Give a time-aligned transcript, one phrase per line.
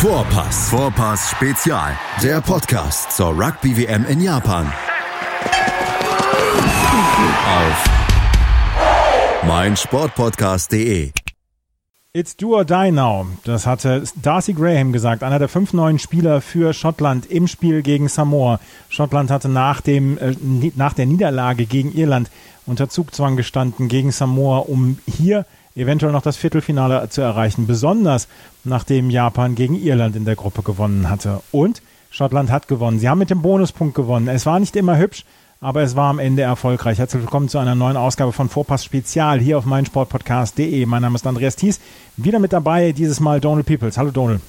[0.00, 0.70] Vorpass.
[0.70, 1.94] Vorpass Spezial.
[2.22, 4.72] Der Podcast zur Rugby WM in Japan.
[7.44, 7.84] Auf
[9.46, 11.10] meinsportpodcast.de.
[12.14, 13.26] It's do or die now.
[13.44, 18.08] Das hatte Darcy Graham gesagt, einer der fünf neuen Spieler für Schottland im Spiel gegen
[18.08, 18.58] Samoa.
[18.88, 20.34] Schottland hatte nach, dem, äh,
[20.76, 22.30] nach der Niederlage gegen Irland
[22.64, 25.44] unter Zugzwang gestanden gegen Samoa, um hier
[25.80, 28.28] eventuell noch das Viertelfinale zu erreichen, besonders
[28.64, 31.40] nachdem Japan gegen Irland in der Gruppe gewonnen hatte.
[31.50, 32.98] Und Schottland hat gewonnen.
[32.98, 34.28] Sie haben mit dem Bonuspunkt gewonnen.
[34.28, 35.24] Es war nicht immer hübsch,
[35.60, 36.98] aber es war am Ende erfolgreich.
[36.98, 40.86] Herzlich willkommen zu einer neuen Ausgabe von Vorpass Spezial hier auf meinsportpodcast.de.
[40.86, 41.80] Mein Name ist Andreas Thies.
[42.16, 43.96] Wieder mit dabei, dieses Mal Donald Peoples.
[43.96, 44.40] Hallo Donald.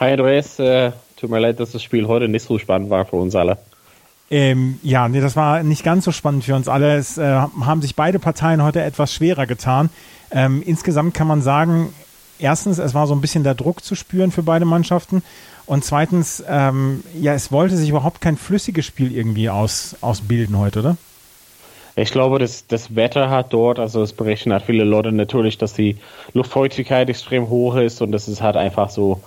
[0.00, 3.16] Hi Andreas, äh, tut mir leid, dass das Spiel heute nicht so spannend war für
[3.16, 3.58] uns alle.
[4.30, 6.96] Ähm, ja, nee, das war nicht ganz so spannend für uns alle.
[6.96, 9.88] Es äh, haben sich beide Parteien heute etwas schwerer getan.
[10.30, 11.94] Ähm, insgesamt kann man sagen,
[12.38, 15.22] erstens, es war so ein bisschen der Druck zu spüren für beide Mannschaften.
[15.64, 20.80] Und zweitens, ähm, ja, es wollte sich überhaupt kein flüssiges Spiel irgendwie aus, ausbilden heute,
[20.80, 20.96] oder?
[21.96, 25.72] Ich glaube, das, das Wetter hat dort, also es berichten hat viele Leute natürlich, dass
[25.72, 25.96] die
[26.32, 29.20] Luftfeuchtigkeit extrem hoch ist und das ist halt einfach so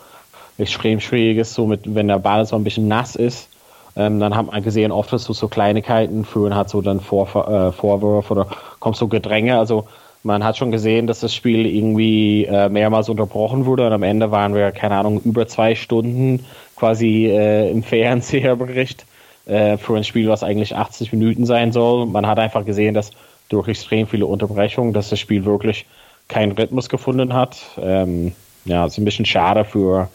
[0.58, 3.51] extrem schwierig ist, so mit, wenn der Ball so ein bisschen nass ist
[3.95, 7.28] ähm, dann hat man gesehen, oft ist so, so Kleinigkeiten führen hat so dann Vor,
[7.47, 8.48] äh, Vorwürfe oder
[8.80, 9.58] kommt so Gedränge.
[9.58, 9.88] Also
[10.23, 14.31] man hat schon gesehen, dass das Spiel irgendwie äh, mehrmals unterbrochen wurde und am Ende
[14.31, 19.06] waren wir, keine Ahnung, über zwei Stunden quasi äh, im Fernseherbericht
[19.45, 22.05] äh, für ein Spiel, was eigentlich 80 Minuten sein soll.
[22.05, 23.11] Man hat einfach gesehen, dass
[23.50, 25.86] durch extrem viele Unterbrechungen, dass das Spiel wirklich
[26.28, 27.58] keinen Rhythmus gefunden hat.
[27.81, 28.33] Ähm,
[28.66, 30.09] ja, ist ein bisschen schade für,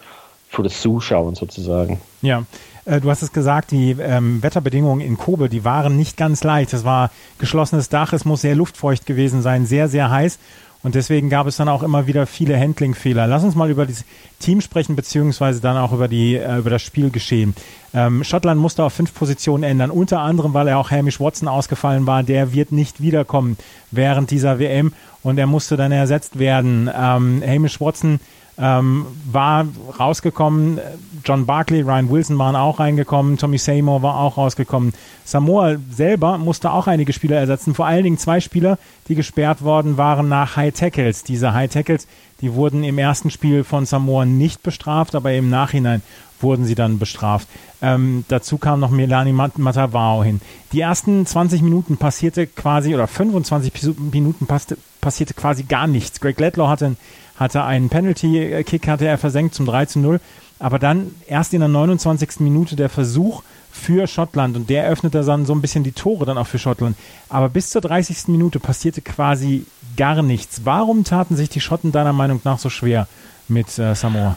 [0.48, 2.00] für das Zuschauen sozusagen.
[2.22, 2.44] Ja,
[2.87, 6.73] äh, du hast es gesagt, die ähm, Wetterbedingungen in Kobe, die waren nicht ganz leicht.
[6.73, 10.39] Es war geschlossenes Dach, es muss sehr luftfeucht gewesen sein, sehr, sehr heiß.
[10.83, 13.27] Und deswegen gab es dann auch immer wieder viele Handling-Fehler.
[13.27, 14.05] Lass uns mal über das
[14.39, 17.57] Team sprechen, beziehungsweise dann auch über, die, äh, über das Spielgeschehen.
[17.92, 22.07] Ähm, Schottland musste auf fünf Positionen ändern, unter anderem, weil er auch Hamish Watson ausgefallen
[22.07, 22.23] war.
[22.23, 23.57] Der wird nicht wiederkommen
[23.91, 24.92] während dieser WM
[25.25, 26.89] und er musste dann ersetzt werden.
[26.95, 28.20] Ähm, Hamish Watson
[28.58, 29.67] ähm, war
[29.98, 30.80] rausgekommen.
[31.24, 33.36] John Barkley, Ryan Wilson waren auch reingekommen.
[33.36, 34.92] Tommy Seymour war auch rausgekommen.
[35.24, 37.74] Samoa selber musste auch einige Spieler ersetzen.
[37.74, 38.78] Vor allen Dingen zwei Spieler,
[39.08, 41.24] die gesperrt worden waren nach High Tackles.
[41.24, 42.06] Diese High Tackles,
[42.40, 46.02] die wurden im ersten Spiel von Samoa nicht bestraft, aber im Nachhinein
[46.40, 47.48] wurden sie dann bestraft.
[47.83, 50.40] Ähm, dazu kam noch Melanie Mat Matavao hin.
[50.72, 56.20] Die ersten 20 Minuten passierte quasi, oder 25 Minuten passte, passierte quasi gar nichts.
[56.20, 56.96] Greg Ledlow hatte ein
[57.36, 60.20] hatte einen Penalty-Kick, hatte er versenkt zum 3 zu 0.
[60.58, 62.41] Aber dann erst in der 29.
[62.41, 66.39] Minute der Versuch für Schottland und der öffnete dann so ein bisschen die Tore dann
[66.39, 66.96] auch für Schottland.
[67.29, 68.29] Aber bis zur 30.
[68.29, 70.63] Minute passierte quasi gar nichts.
[70.64, 73.07] Warum taten sich die Schotten deiner Meinung nach so schwer
[73.48, 74.36] mit äh, Samoa?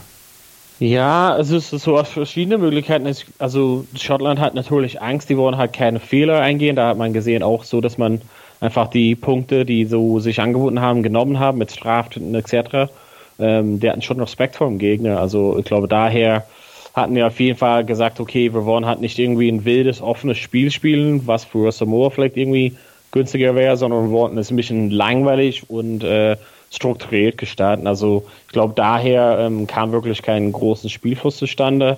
[0.79, 3.13] Ja, also es ist so aus verschiedenen Möglichkeiten.
[3.37, 6.77] Also Schottland hat natürlich Angst, die wollen halt keine Fehler eingehen.
[6.77, 8.21] Da hat man gesehen auch so, dass man
[8.59, 12.91] einfach die Punkte, die so sich angeboten haben, genommen haben mit Straftaten etc.
[13.39, 15.19] Ähm, die hatten schon Respekt vor dem Gegner.
[15.19, 16.45] Also ich glaube, daher
[16.93, 20.37] hatten wir auf jeden Fall gesagt, okay, wir wollen halt nicht irgendwie ein wildes, offenes
[20.37, 22.75] Spiel spielen, was für Samoa vielleicht irgendwie
[23.11, 26.37] günstiger wäre, sondern wir wollten es ein bisschen langweilig und äh,
[26.71, 27.87] strukturiert gestalten.
[27.87, 31.97] Also ich glaube, daher ähm, kam wirklich kein großes Spielfluss zustande.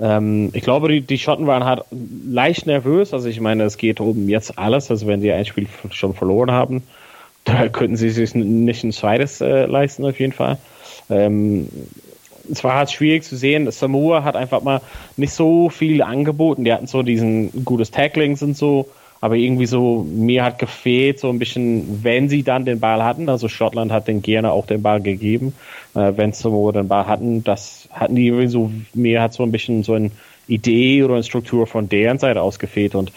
[0.00, 1.84] Ähm, ich glaube, die, die Schotten waren halt
[2.26, 3.12] leicht nervös.
[3.12, 4.90] Also ich meine, es geht um jetzt alles.
[4.90, 6.82] Also wenn sie ein Spiel schon verloren haben,
[7.44, 10.58] da könnten sie sich nicht ein zweites äh, leisten auf jeden Fall.
[11.08, 11.68] Ähm,
[12.50, 13.70] es war halt schwierig zu sehen.
[13.70, 14.80] Samoa hat einfach mal
[15.16, 16.64] nicht so viel angeboten.
[16.64, 18.88] Die hatten so diesen gutes Tacklings und so,
[19.20, 23.28] aber irgendwie so, mir hat gefehlt, so ein bisschen, wenn sie dann den Ball hatten,
[23.28, 25.54] also Schottland hat den gerne auch den Ball gegeben,
[25.94, 29.52] äh, wenn Samoa den Ball hatten, das hatten die irgendwie so, mir hat so ein
[29.52, 30.10] bisschen so eine
[30.46, 33.12] Idee oder eine Struktur von deren Seite aus gefehlt und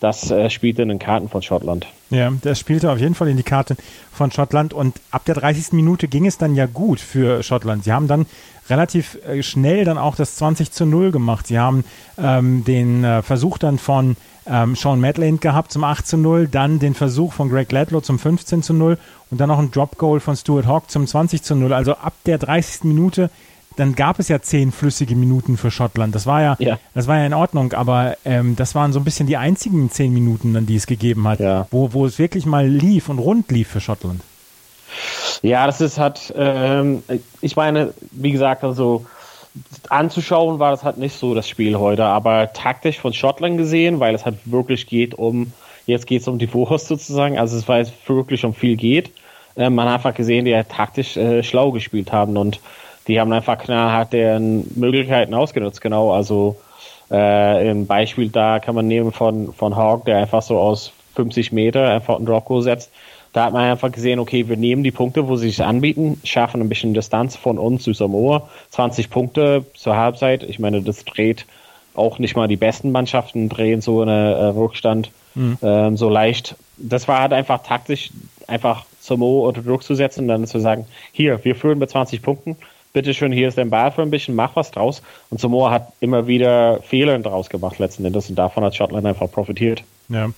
[0.00, 1.86] das äh, spielte in den Karten von Schottland.
[2.10, 3.76] Ja, das spielte auf jeden Fall in die Karten
[4.12, 5.72] von Schottland und ab der 30.
[5.72, 7.84] Minute ging es dann ja gut für Schottland.
[7.84, 8.26] Sie haben dann
[8.68, 11.46] relativ äh, schnell dann auch das 20 zu 0 gemacht.
[11.46, 11.84] Sie haben
[12.18, 14.16] ähm, den äh, Versuch dann von
[14.46, 18.18] ähm, Sean Madland gehabt zum 8 zu 0, dann den Versuch von Greg Ladlow zum
[18.18, 18.98] 15 zu 0
[19.30, 21.72] und dann noch ein Drop Goal von Stuart Hawk zum 20 zu 0.
[21.72, 22.84] Also ab der 30.
[22.84, 23.30] Minute
[23.76, 26.14] dann gab es ja zehn flüssige Minuten für Schottland.
[26.14, 26.78] Das war ja, ja.
[26.94, 30.12] das war ja in Ordnung, aber ähm, das waren so ein bisschen die einzigen zehn
[30.12, 31.66] Minuten, dann, die es gegeben hat, ja.
[31.70, 34.22] wo, wo es wirklich mal lief und rund lief für Schottland.
[35.42, 37.02] Ja, das ist halt, ähm,
[37.40, 39.04] ich meine, wie gesagt, also
[39.88, 44.14] anzuschauen war das halt nicht so das Spiel heute, aber taktisch von Schottland gesehen, weil
[44.14, 45.52] es halt wirklich geht um,
[45.86, 49.12] jetzt geht es um die Wurst sozusagen, also es war jetzt wirklich um viel geht.
[49.56, 52.60] Äh, man hat einfach gesehen, die ja taktisch äh, schlau gespielt haben und
[53.06, 56.12] die haben einfach knallhart deren Möglichkeiten ausgenutzt, genau.
[56.12, 56.56] Also
[57.10, 61.52] äh, im Beispiel da kann man nehmen von, von Hawk, der einfach so aus 50
[61.52, 62.90] Meter einfach einen Drop Goal setzt.
[63.32, 66.60] Da hat man einfach gesehen, okay, wir nehmen die Punkte, wo sie sich anbieten, schaffen
[66.60, 68.48] ein bisschen Distanz von uns zu Samoa.
[68.70, 70.42] 20 Punkte zur Halbzeit.
[70.42, 71.44] Ich meine, das dreht
[71.94, 75.58] auch nicht mal die besten Mannschaften drehen so eine äh, Rückstand mhm.
[75.62, 76.56] ähm, so leicht.
[76.78, 78.10] Das war halt einfach taktisch,
[78.46, 82.22] einfach Samoa unter Druck zu setzen und dann zu sagen, hier, wir führen mit 20
[82.22, 82.56] Punkten
[82.96, 85.02] bitteschön, hier ist dein Ball für ein bisschen, mach was draus.
[85.28, 89.30] Und Samoa hat immer wieder Fehler draus gemacht letzten Endes und davon hat Schottland einfach
[89.30, 89.84] profitiert.
[90.08, 90.30] Ja.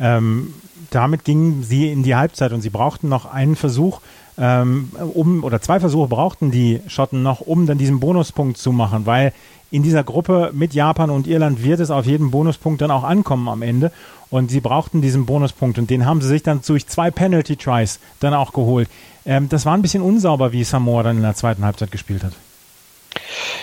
[0.00, 0.54] Ähm,
[0.88, 4.00] damit gingen sie in die Halbzeit und sie brauchten noch einen Versuch,
[4.38, 9.06] ähm, um oder zwei Versuche brauchten die Schotten noch, um dann diesen Bonuspunkt zu machen,
[9.06, 9.32] weil
[9.70, 13.48] in dieser Gruppe mit Japan und Irland wird es auf jeden Bonuspunkt dann auch ankommen
[13.48, 13.90] am Ende.
[14.30, 18.00] Und sie brauchten diesen Bonuspunkt und den haben sie sich dann durch zwei Penalty Tries
[18.20, 18.88] dann auch geholt.
[19.24, 22.32] Ähm, das war ein bisschen unsauber, wie Samoa dann in der zweiten Halbzeit gespielt hat.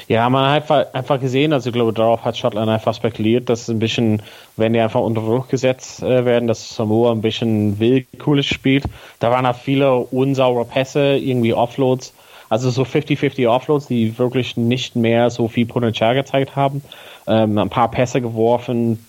[0.07, 3.80] Ja, man hat einfach gesehen, also ich glaube, darauf hat Schottland einfach spekuliert, dass ein
[3.80, 4.21] bisschen,
[4.57, 8.86] wenn die einfach unter Druck gesetzt äh, werden, dass Samoa ein bisschen willkürlich spielt.
[9.19, 12.13] Da waren auch viele unsaure Pässe, irgendwie Offloads,
[12.50, 16.83] also so 50-50 Offloads, die wirklich nicht mehr so viel Potenzial gezeigt haben.
[17.25, 19.00] Ähm, ein paar Pässe geworfen,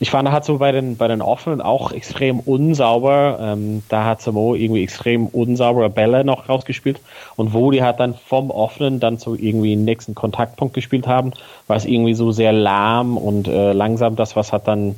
[0.00, 3.38] ich fand, er hat so bei den, bei den Offenen auch extrem unsauber.
[3.40, 7.00] Ähm, da hat Samo irgendwie extrem unsaubere Bälle noch rausgespielt.
[7.36, 11.32] Und wo die hat dann vom Offenen dann so irgendwie den nächsten Kontaktpunkt gespielt haben,
[11.66, 14.96] war es irgendwie so sehr lahm und äh, langsam das, was hat dann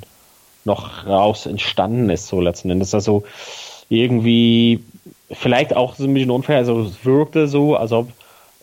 [0.64, 2.94] noch raus entstanden ist, so letzten Endes.
[2.94, 3.24] Also
[3.88, 4.82] irgendwie
[5.30, 8.08] vielleicht auch so ein bisschen unfair, also es wirkte so, als ob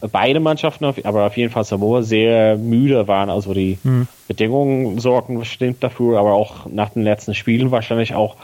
[0.01, 3.29] beide Mannschaften, aber auf jeden Fall Samoa sehr müde waren.
[3.29, 4.07] Also die mhm.
[4.27, 8.35] Bedingungen sorgten bestimmt dafür, aber auch nach den letzten Spielen wahrscheinlich auch.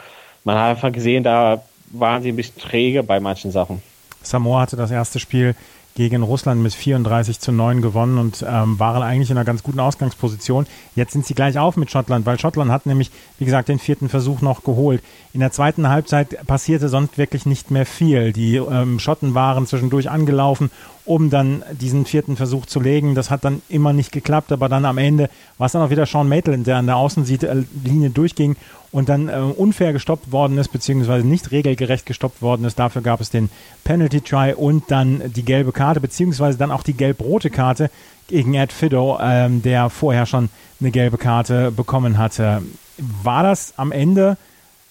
[0.43, 1.61] Man hat einfach gesehen, da
[1.91, 3.81] waren sie ein bisschen träge bei manchen Sachen.
[4.23, 5.55] Samoa hatte das erste Spiel
[5.95, 9.79] gegen Russland mit 34 zu 9 gewonnen und ähm, waren eigentlich in einer ganz guten
[9.79, 10.65] Ausgangsposition.
[10.95, 14.09] Jetzt sind sie gleich auf mit Schottland, weil Schottland hat nämlich, wie gesagt, den vierten
[14.09, 15.03] Versuch noch geholt.
[15.33, 18.33] In der zweiten Halbzeit passierte sonst wirklich nicht mehr viel.
[18.33, 20.71] Die ähm, Schotten waren zwischendurch angelaufen,
[21.05, 23.13] um dann diesen vierten Versuch zu legen.
[23.13, 26.05] Das hat dann immer nicht geklappt, aber dann am Ende war es dann auch wieder
[26.05, 28.55] Sean Maitland, der an der Außenlinie durchging
[28.93, 32.77] und dann äh, unfair gestoppt worden ist, beziehungsweise nicht regelgerecht gestoppt worden ist.
[32.77, 33.49] Dafür gab es den
[33.83, 37.89] Penalty Try und dann die gelbe Karte, beziehungsweise dann auch die gelb-rote Karte
[38.27, 40.49] gegen Ed Fido, ähm, der vorher schon
[40.79, 42.61] eine gelbe Karte bekommen hatte.
[42.97, 44.37] War das am Ende,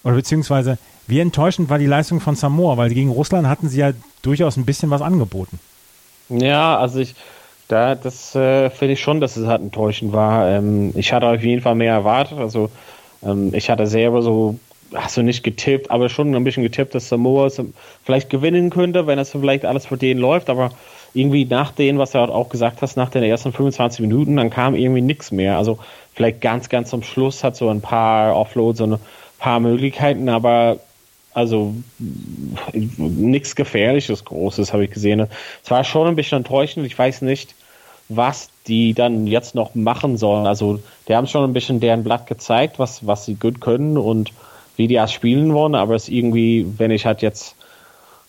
[0.02, 3.92] oder beziehungsweise wie enttäuschend war die Leistung von Samoa, weil gegen Russland hatten sie ja
[4.22, 5.60] durchaus ein bisschen was angeboten.
[6.28, 7.14] Ja, also ich,
[7.68, 10.48] da, das äh, finde ich schon, dass es halt enttäuschend war.
[10.48, 12.38] Ähm, ich hatte auf jeden Fall mehr erwartet.
[12.38, 12.68] Also
[13.24, 14.58] ähm, ich hatte selber so,
[14.94, 17.48] hast du nicht getippt, aber schon ein bisschen getippt, dass Samoa
[18.04, 20.70] vielleicht gewinnen könnte, wenn es vielleicht alles für den läuft, aber
[21.14, 24.74] irgendwie nach dem, was du auch gesagt hast, nach den ersten 25 Minuten, dann kam
[24.74, 25.58] irgendwie nichts mehr.
[25.58, 25.78] Also
[26.14, 29.00] vielleicht ganz, ganz zum Schluss hat so ein paar Offloads und ein
[29.38, 30.78] paar Möglichkeiten, aber
[31.34, 31.74] also
[32.72, 35.26] nichts Gefährliches, Großes habe ich gesehen.
[35.64, 36.86] Es war schon ein bisschen enttäuschend.
[36.86, 37.54] Ich weiß nicht,
[38.08, 40.46] was die dann jetzt noch machen sollen.
[40.46, 44.32] Also die haben schon ein bisschen deren Blatt gezeigt, was, was sie gut können und
[44.76, 47.56] wie die erst spielen wollen, aber es irgendwie, wenn ich halt jetzt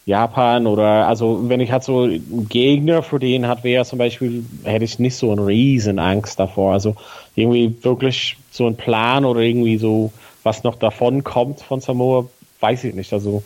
[0.05, 4.43] Japan oder also wenn ich halt so einen Gegner für den hat wäre zum Beispiel,
[4.63, 6.73] hätte ich nicht so eine riesen Angst davor.
[6.73, 6.95] Also
[7.35, 10.11] irgendwie wirklich so ein Plan oder irgendwie so
[10.43, 12.25] was noch davon kommt von Samoa,
[12.59, 13.13] weiß ich nicht.
[13.13, 13.43] Also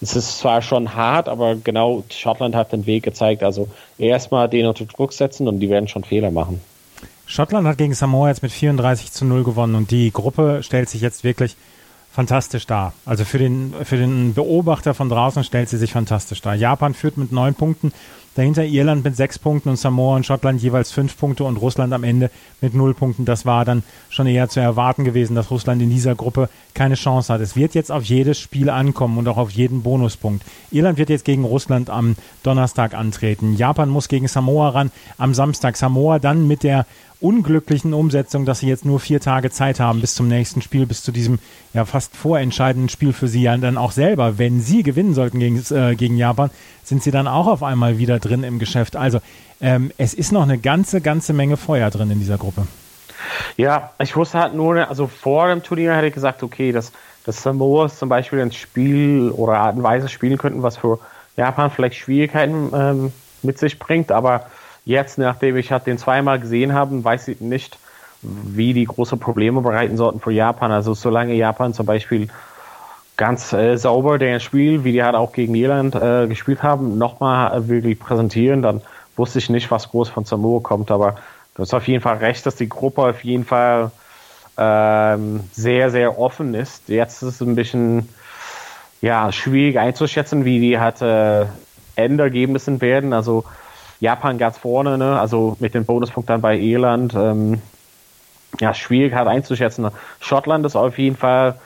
[0.00, 3.42] es ist zwar schon hart, aber genau Schottland hat den Weg gezeigt.
[3.42, 6.60] Also erstmal den unter Druck setzen und die werden schon Fehler machen.
[7.26, 11.02] Schottland hat gegen Samoa jetzt mit 34 zu 0 gewonnen und die Gruppe stellt sich
[11.02, 11.56] jetzt wirklich
[12.18, 12.94] fantastisch dar.
[13.06, 16.56] Also für den, für den Beobachter von draußen stellt sie sich fantastisch dar.
[16.56, 17.92] Japan führt mit neun Punkten,
[18.34, 22.02] dahinter Irland mit sechs Punkten und Samoa und Schottland jeweils fünf Punkte und Russland am
[22.02, 23.24] Ende mit null Punkten.
[23.24, 27.32] Das war dann schon eher zu erwarten gewesen, dass Russland in dieser Gruppe keine Chance
[27.32, 27.40] hat.
[27.40, 30.44] Es wird jetzt auf jedes Spiel ankommen und auch auf jeden Bonuspunkt.
[30.72, 33.54] Irland wird jetzt gegen Russland am Donnerstag antreten.
[33.54, 35.76] Japan muss gegen Samoa ran am Samstag.
[35.76, 36.84] Samoa dann mit der
[37.20, 41.02] unglücklichen Umsetzung, dass sie jetzt nur vier Tage Zeit haben bis zum nächsten Spiel, bis
[41.02, 41.38] zu diesem
[41.74, 44.38] ja fast vorentscheidenden Spiel für sie ja dann auch selber.
[44.38, 46.50] Wenn sie gewinnen sollten gegen, äh, gegen Japan,
[46.84, 48.94] sind sie dann auch auf einmal wieder drin im Geschäft.
[48.94, 49.20] Also
[49.60, 52.66] ähm, es ist noch eine ganze, ganze Menge Feuer drin in dieser Gruppe.
[53.56, 56.92] Ja, ich wusste halt nur, also vor dem Turnier hätte ich gesagt, okay, dass,
[57.24, 61.00] dass Samoas zum Beispiel ein Spiel oder Art und Weise spielen könnten, was für
[61.36, 64.46] Japan vielleicht Schwierigkeiten ähm, mit sich bringt, aber
[64.88, 67.78] Jetzt, nachdem ich halt den zweimal gesehen habe, weiß ich nicht,
[68.22, 70.72] wie die große Probleme bereiten sollten für Japan.
[70.72, 72.28] Also solange Japan zum Beispiel
[73.18, 77.68] ganz äh, sauber der Spiel, wie die halt auch gegen Irland äh, gespielt haben, nochmal
[77.68, 78.80] wirklich präsentieren, dann
[79.14, 81.16] wusste ich nicht, was groß von Samoa kommt, aber
[81.54, 83.90] du hast auf jeden Fall recht, dass die Gruppe auf jeden Fall
[84.56, 86.88] ähm, sehr, sehr offen ist.
[86.88, 88.08] Jetzt ist es ein bisschen
[89.02, 91.44] ja, schwierig einzuschätzen, wie die halt äh,
[91.94, 93.12] Endergebnisse werden.
[93.12, 93.44] Also
[94.00, 95.18] Japan ganz vorne, ne?
[95.18, 97.14] also mit den Bonuspunkten bei Irland.
[97.14, 97.60] Ähm,
[98.60, 99.88] ja, schwierig halt einzuschätzen.
[100.20, 101.56] Schottland ist auf jeden Fall,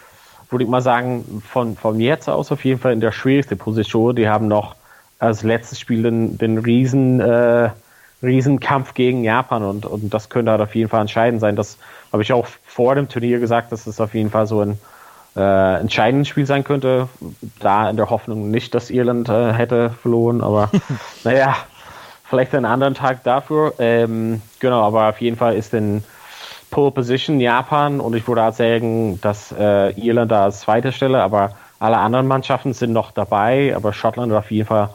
[0.51, 4.17] würde ich mal sagen, von, von jetzt aus auf jeden Fall in der schwierigsten Position.
[4.17, 4.75] Die haben noch
[5.19, 7.71] als letztes Spiel den, den riesen, äh,
[8.23, 11.57] Riesenkampf gegen Japan und, und das könnte halt auf jeden Fall entscheidend sein.
[11.57, 11.79] Das
[12.13, 14.79] habe ich auch vor dem Turnier gesagt, dass es auf jeden Fall so ein
[15.37, 17.09] äh, entscheidendes Spiel sein könnte.
[17.59, 20.71] Da in der Hoffnung nicht, dass Irland äh, hätte verloren, aber
[21.25, 21.57] naja,
[22.33, 23.75] vielleicht einen anderen Tag dafür.
[23.79, 26.03] Ähm, genau, aber auf jeden Fall ist in
[26.71, 31.23] Pole Position Japan und ich würde auch sagen, dass äh, Irland da als zweite Stelle,
[31.23, 34.89] aber alle anderen Mannschaften sind noch dabei, aber Schottland auf jeden Fall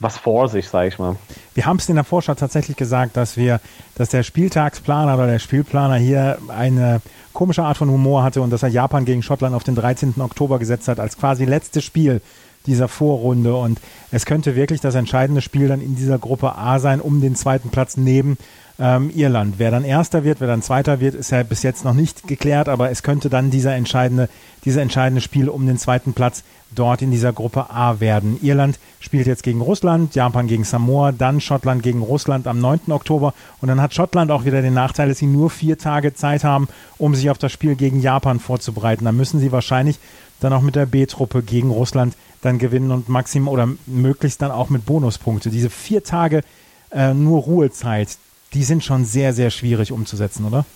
[0.00, 1.14] was vor sich, sage ich mal.
[1.54, 3.60] Wir haben es in der Vorschau tatsächlich gesagt, dass wir,
[3.94, 7.00] dass der Spieltagsplaner oder der Spielplaner hier eine
[7.32, 10.14] komische Art von Humor hatte und dass er Japan gegen Schottland auf den 13.
[10.18, 12.20] Oktober gesetzt hat als quasi letztes Spiel
[12.66, 17.00] dieser Vorrunde und es könnte wirklich das entscheidende Spiel dann in dieser Gruppe A sein,
[17.00, 18.36] um den zweiten Platz neben
[18.78, 19.54] ähm, Irland.
[19.58, 22.68] Wer dann Erster wird, wer dann Zweiter wird, ist ja bis jetzt noch nicht geklärt,
[22.68, 24.28] aber es könnte dann dieser entscheidende,
[24.64, 26.42] dieser entscheidende Spiel um den zweiten Platz
[26.74, 28.38] dort in dieser Gruppe A werden.
[28.42, 32.90] Irland spielt jetzt gegen Russland, Japan gegen Samoa, dann Schottland gegen Russland am 9.
[32.90, 36.44] Oktober und dann hat Schottland auch wieder den Nachteil, dass sie nur vier Tage Zeit
[36.44, 39.04] haben, um sich auf das Spiel gegen Japan vorzubereiten.
[39.04, 39.98] Da müssen sie wahrscheinlich
[40.40, 44.68] dann auch mit der B-Truppe gegen Russland dann gewinnen und maximum oder möglichst dann auch
[44.68, 45.48] mit Bonuspunkte.
[45.48, 46.42] Diese vier Tage
[46.90, 48.18] äh, nur Ruhezeit,
[48.52, 50.66] die sind schon sehr, sehr schwierig umzusetzen, oder?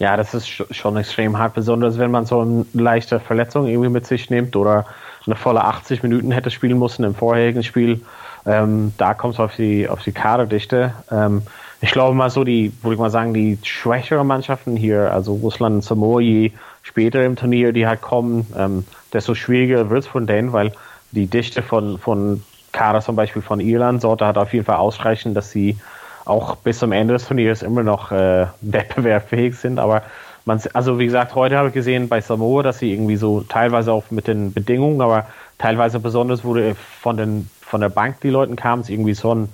[0.00, 4.06] Ja, das ist schon extrem hart, besonders wenn man so eine leichte Verletzung irgendwie mit
[4.06, 4.86] sich nimmt oder
[5.26, 8.00] eine volle 80 Minuten hätte spielen müssen im vorherigen Spiel.
[8.44, 10.92] Ähm, da kommt es auf die, auf die Kaderdichte.
[11.10, 11.42] Ähm,
[11.80, 15.76] ich glaube mal so, die, würde ich mal sagen, die schwächeren Mannschaften hier, also Russland
[15.76, 16.50] und Samoa,
[16.84, 20.72] später im Turnier, die halt kommen, ähm, desto schwieriger wird es von denen, weil
[21.10, 25.34] die Dichte von, von Kader zum Beispiel von Irland sollte halt auf jeden Fall ausreichen,
[25.34, 25.76] dass sie
[26.24, 29.78] auch bis zum Ende des Turniers immer noch äh, wettbewerbsfähig sind.
[29.78, 30.02] Aber
[30.44, 33.92] man, also wie gesagt, heute habe ich gesehen bei Samoa, dass sie irgendwie so teilweise
[33.92, 35.26] auch mit den Bedingungen, aber
[35.58, 39.48] teilweise besonders wurde von den von der Bank die Leuten kamen, es irgendwie so ein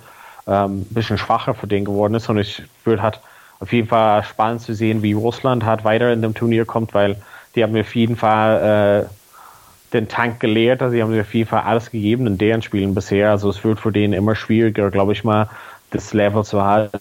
[0.46, 2.28] ähm, bisschen schwacher für den geworden ist.
[2.28, 3.20] Und ich würde halt
[3.60, 7.16] auf jeden Fall spannend zu sehen, wie Russland halt weiter in dem Turnier kommt, weil
[7.54, 11.62] die haben auf jeden Fall äh, den Tank geleert, also sie haben auf jeden Fall
[11.62, 13.30] alles gegeben in deren Spielen bisher.
[13.30, 15.48] Also es wird für den immer schwieriger, glaube ich mal,
[15.90, 16.98] das Level zu halten.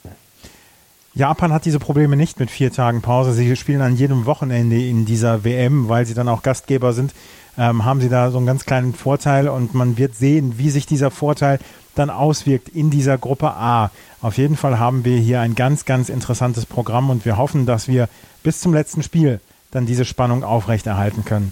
[1.13, 3.33] Japan hat diese Probleme nicht mit vier Tagen Pause.
[3.33, 7.13] Sie spielen an jedem Wochenende in dieser WM, weil sie dann auch Gastgeber sind.
[7.57, 10.85] Ähm, haben sie da so einen ganz kleinen Vorteil und man wird sehen, wie sich
[10.85, 11.59] dieser Vorteil
[11.95, 13.91] dann auswirkt in dieser Gruppe A.
[14.21, 17.87] Auf jeden Fall haben wir hier ein ganz, ganz interessantes Programm und wir hoffen, dass
[17.87, 18.09] wir
[18.43, 19.39] bis zum letzten Spiel
[19.71, 21.51] dann diese Spannung aufrechterhalten können.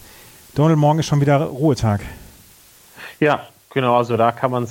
[0.55, 2.01] Donald, morgen ist schon wieder Ruhetag.
[3.19, 3.41] Ja,
[3.73, 4.67] genau, also da kann man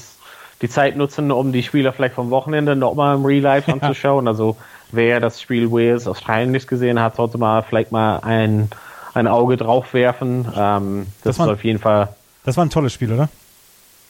[0.62, 4.26] die Zeit nutzen, um die Spieler vielleicht vom Wochenende nochmal im Real Life anzuschauen.
[4.26, 4.56] Also
[4.90, 8.70] wer das Spiel Wales Australien nicht gesehen hat, sollte mal vielleicht mal ein,
[9.14, 10.46] ein Auge drauf werfen.
[10.56, 12.08] Ähm, das, das war, ist auf jeden Fall.
[12.44, 13.28] Das war ein tolles Spiel, oder?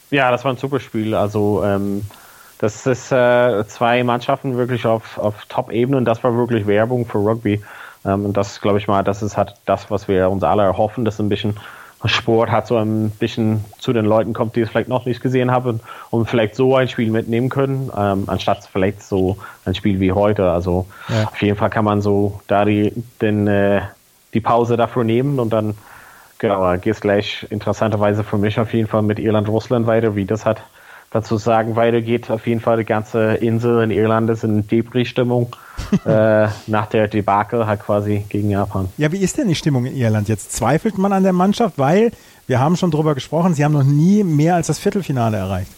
[0.09, 1.13] Ja, das war ein super Spiel.
[1.13, 2.03] Also ähm,
[2.59, 7.19] das ist äh, zwei Mannschaften wirklich auf, auf Top-Ebene und das war wirklich Werbung für
[7.19, 7.61] Rugby.
[8.05, 11.05] Ähm, und das, glaube ich mal, das ist halt das, was wir uns alle erhoffen,
[11.05, 11.57] dass ein bisschen
[12.05, 15.49] Sport hat so ein bisschen zu den Leuten kommt, die es vielleicht noch nicht gesehen
[15.49, 15.79] haben
[16.11, 20.51] und vielleicht so ein Spiel mitnehmen können, ähm, anstatt vielleicht so ein Spiel wie heute.
[20.51, 21.23] Also ja.
[21.23, 23.81] auf jeden Fall kann man so da die, den, äh,
[24.33, 25.75] die Pause dafür nehmen und dann
[26.37, 30.45] genau, geht es gleich interessanterweise für mich auf jeden Fall mit Irland-Russland weiter, wie das
[30.45, 30.61] hat
[31.11, 32.29] dazu sagen, weitergeht.
[32.29, 35.55] Auf jeden Fall die ganze Insel in Irland ist in Debris-Stimmung
[36.05, 38.89] äh, nach der Debakel halt quasi gegen Japan.
[38.97, 40.51] Ja, wie ist denn die Stimmung in Irland jetzt?
[40.51, 42.11] Zweifelt man an der Mannschaft, weil
[42.47, 45.71] wir haben schon drüber gesprochen, sie haben noch nie mehr als das Viertelfinale erreicht.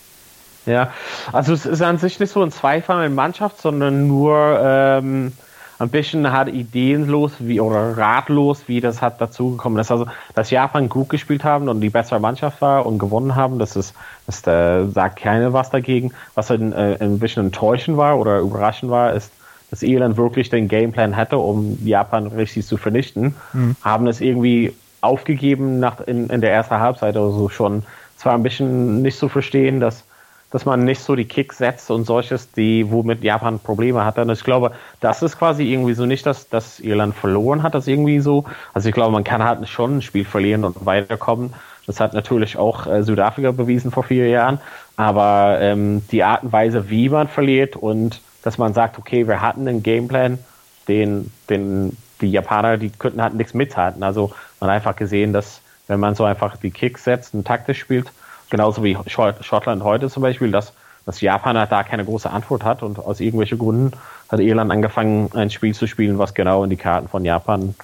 [0.66, 0.92] Ja,
[1.32, 5.32] also es ist an sich nicht so ein Zweifel an der Mannschaft, sondern nur ähm,
[5.79, 9.91] ein bisschen halt ideenlos wie oder ratlos, wie das hat dazugekommen ist.
[9.91, 13.77] Also, dass Japan gut gespielt haben und die bessere Mannschaft war und gewonnen haben, das
[13.77, 13.95] ist,
[14.25, 16.12] das äh, sagt keiner was dagegen.
[16.36, 19.31] Was ein, äh, ein bisschen enttäuschend war oder überraschend war, ist,
[19.71, 23.75] dass Irland wirklich den Gameplan hatte, um Japan richtig zu vernichten, mhm.
[23.81, 27.83] haben es irgendwie aufgegeben nach in, in der ersten Halbzeit oder so schon.
[28.17, 30.03] Zwar ein bisschen nicht zu verstehen, dass
[30.51, 34.18] dass man nicht so die Kicks setzt und solches, die, womit Japan Probleme hat.
[34.18, 37.88] Und ich glaube, das ist quasi irgendwie so nicht, dass, dass Irland verloren hat, das
[37.88, 38.46] irgendwie so.
[38.74, 41.53] Also ich glaube, man kann halt schon ein Spiel verlieren und weiterkommen.
[41.86, 44.60] Das hat natürlich auch äh, Südafrika bewiesen vor vier Jahren.
[44.96, 49.41] Aber ähm, die Art und Weise, wie man verliert und dass man sagt, okay, wir
[49.41, 50.39] hatten einen Gameplan,
[50.88, 54.03] den, den die Japaner, die könnten halt nichts mithalten.
[54.03, 57.79] Also man hat einfach gesehen, dass wenn man so einfach die Kicks setzt und taktisch
[57.79, 58.12] spielt,
[58.50, 60.74] genauso wie Schottland heute zum Beispiel, dass,
[61.06, 63.91] dass Japan halt da keine große Antwort hat und aus irgendwelchen Gründen
[64.29, 67.75] hat Irland angefangen, ein Spiel zu spielen, was genau in die Karten von Japan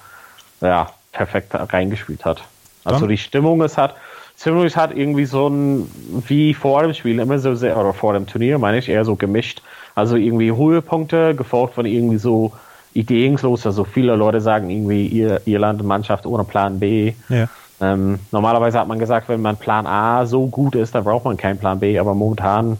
[0.60, 2.42] ja, perfekt reingespielt hat.
[2.84, 3.94] Also die Stimmung ist halt,
[4.38, 5.90] Stimmung ist halt irgendwie so ein,
[6.28, 9.16] wie vor dem Spiel, immer so sehr, oder vor dem Turnier, meine ich, eher so
[9.16, 9.62] gemischt.
[9.94, 12.52] Also irgendwie Höhepunkte, gefolgt von irgendwie so
[12.92, 13.66] ideenlos.
[13.66, 17.14] Also viele Leute sagen irgendwie, ihr, Irland Mannschaft ohne Plan B.
[17.28, 17.48] Ja.
[17.80, 21.36] Ähm, normalerweise hat man gesagt, wenn man Plan A so gut ist, dann braucht man
[21.36, 22.78] keinen Plan B, aber momentan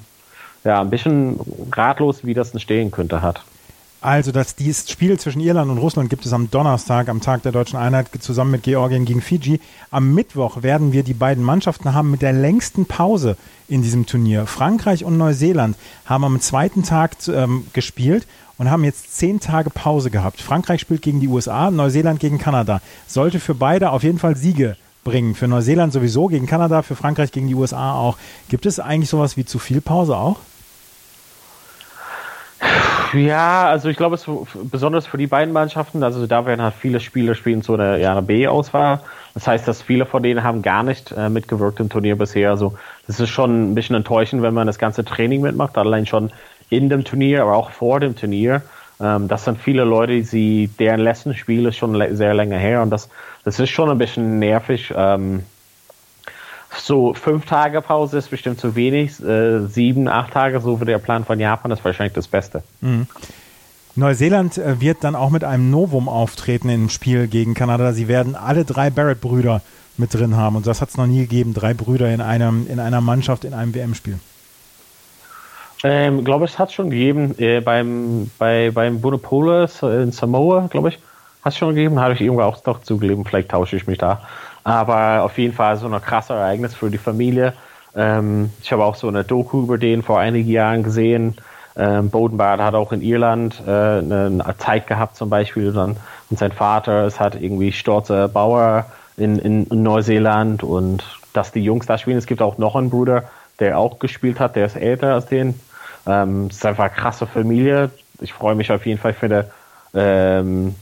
[0.64, 1.38] ja ein bisschen
[1.72, 3.42] ratlos, wie das entstehen könnte, hat.
[4.00, 7.52] Also, dass dieses Spiel zwischen Irland und Russland gibt es am Donnerstag, am Tag der
[7.52, 9.58] deutschen Einheit, zusammen mit Georgien gegen Fiji.
[9.90, 13.36] Am Mittwoch werden wir die beiden Mannschaften haben mit der längsten Pause
[13.68, 14.46] in diesem Turnier.
[14.46, 18.26] Frankreich und Neuseeland haben am zweiten Tag ähm, gespielt
[18.58, 20.40] und haben jetzt zehn Tage Pause gehabt.
[20.40, 22.80] Frankreich spielt gegen die USA, Neuseeland gegen Kanada.
[23.06, 25.36] Sollte für beide auf jeden Fall Siege bringen.
[25.36, 28.18] Für Neuseeland sowieso, gegen Kanada, für Frankreich gegen die USA auch.
[28.48, 30.36] Gibt es eigentlich sowas wie zu viel Pause auch?
[33.14, 34.26] Ja, also ich glaube, es
[34.64, 38.10] besonders für die beiden Mannschaften, also da werden halt viele Spieler spielen zu einer, ja,
[38.10, 39.00] einer B-Auswahl.
[39.32, 42.50] Das heißt, dass viele von denen haben gar nicht äh, mitgewirkt im Turnier bisher.
[42.50, 42.74] Also
[43.06, 46.32] das ist schon ein bisschen enttäuschend, wenn man das ganze Training mitmacht, allein schon
[46.68, 48.62] in dem Turnier, aber auch vor dem Turnier.
[49.00, 52.90] Ähm, das sind viele Leute, die, deren letzten Spiel ist schon sehr länger her und
[52.90, 53.08] das,
[53.44, 54.92] das ist schon ein bisschen nervig.
[54.96, 55.42] Ähm,
[56.78, 59.22] so fünf Tage Pause ist bestimmt zu wenig.
[59.22, 62.62] Äh, sieben, acht Tage, so wie der Plan von Japan, ist wahrscheinlich das Beste.
[62.80, 63.06] Mhm.
[63.94, 67.92] Neuseeland äh, wird dann auch mit einem Novum auftreten im Spiel gegen Kanada.
[67.92, 69.62] Sie werden alle drei Barrett-Brüder
[69.96, 70.56] mit drin haben.
[70.56, 71.54] Und das hat es noch nie gegeben.
[71.54, 74.18] Drei Brüder in, einem, in einer Mannschaft in einem WM-Spiel.
[75.84, 80.88] Ähm, glaube ich, es hat schon gegeben äh, beim bei beim Budopolis in Samoa, glaube
[80.88, 80.98] ich,
[81.42, 82.00] hat es schon gegeben.
[82.00, 83.24] Habe ich irgendwo auch doch zugegeben.
[83.24, 84.22] Vielleicht tausche ich mich da.
[84.64, 87.52] Aber auf jeden Fall so ein krasses Ereignis für die Familie.
[87.94, 91.36] Ähm, ich habe auch so eine Doku über den vor einigen Jahren gesehen.
[91.76, 95.72] Ähm, Bodenbart hat auch in Irland äh, eine, Zeit gehabt zum Beispiel.
[95.72, 95.96] Dann,
[96.30, 98.86] und sein Vater ist halt irgendwie stolzer Bauer
[99.16, 102.16] in, in, in Neuseeland und dass die Jungs da spielen.
[102.16, 103.24] Es gibt auch noch einen Bruder,
[103.60, 105.54] der auch gespielt hat, der ist älter als den.
[106.06, 107.90] Ähm, es ist einfach eine krasse Familie.
[108.20, 109.42] Ich freue mich auf jeden Fall für die,
[109.94, 110.74] ähm,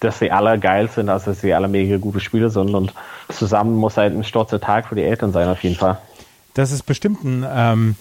[0.00, 2.92] dass sie alle geil sind, also dass sie alle mega gute Spieler sind und
[3.28, 5.98] zusammen muss halt ein stolzer Tag für die Eltern sein, auf jeden Fall.
[6.54, 7.96] Das ist bestimmt ein, ähm,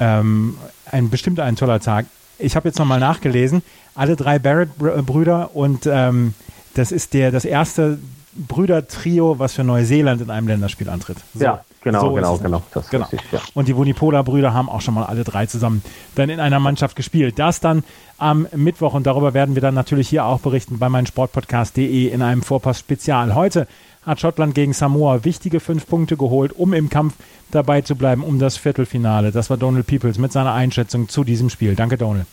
[0.00, 0.56] ähm,
[0.90, 2.06] ein bestimmt ein toller Tag.
[2.38, 3.62] Ich habe jetzt nochmal nachgelesen,
[3.94, 6.34] alle drei Barrett-Brüder und ähm,
[6.74, 7.98] das ist der, das erste
[8.34, 11.18] Brüder-Trio, was für Neuseeland in einem Länderspiel antritt.
[11.34, 11.44] So.
[11.44, 12.62] Ja, genau, so genau, genau.
[12.72, 13.06] Das genau.
[13.06, 13.40] Richtig, ja.
[13.54, 15.82] Und die Vunipola-Brüder haben auch schon mal alle drei zusammen
[16.14, 17.38] dann in einer Mannschaft gespielt.
[17.38, 17.84] Das dann
[18.18, 22.42] am Mittwoch und darüber werden wir dann natürlich hier auch berichten bei meinsportpodcast.de in einem
[22.42, 23.34] Vorpass-Spezial.
[23.34, 23.66] Heute
[24.04, 27.14] hat Schottland gegen Samoa wichtige fünf Punkte geholt, um im Kampf
[27.50, 29.32] dabei zu bleiben um das Viertelfinale.
[29.32, 31.74] Das war Donald Peoples mit seiner Einschätzung zu diesem Spiel.
[31.74, 32.26] Danke, Donald.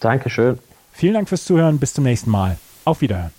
[0.00, 0.58] Dankeschön.
[0.92, 1.78] Vielen Dank fürs Zuhören.
[1.78, 2.58] Bis zum nächsten Mal.
[2.84, 3.32] Auf Wiederhören.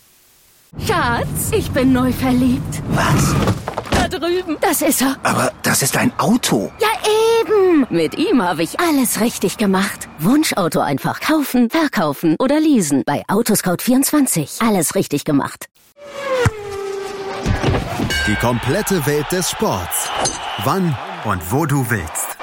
[0.87, 2.81] Schatz, ich bin neu verliebt.
[2.93, 3.60] Was?
[4.11, 4.57] Drüben.
[4.61, 5.15] Das ist er.
[5.23, 6.71] Aber das ist ein Auto.
[6.79, 6.89] Ja,
[7.39, 7.87] eben.
[7.89, 10.07] Mit ihm habe ich alles richtig gemacht.
[10.19, 13.03] Wunschauto einfach kaufen, verkaufen oder leasen.
[13.05, 14.67] Bei Autoscout24.
[14.67, 15.67] Alles richtig gemacht.
[18.27, 20.09] Die komplette Welt des Sports.
[20.63, 20.95] Wann
[21.25, 22.37] und wo du willst.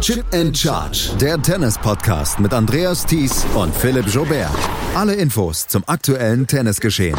[0.00, 1.10] Chip and Charge.
[1.20, 4.50] Der Tennis-Podcast mit Andreas Thies und Philipp Jobert.
[4.94, 7.18] Alle Infos zum aktuellen Tennisgeschehen.